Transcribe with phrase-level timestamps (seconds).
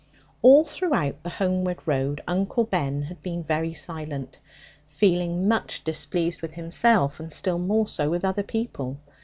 [0.41, 4.39] All throughout the homeward road, Uncle Ben had been very silent,
[4.87, 8.97] feeling much displeased with himself and still more so with other people.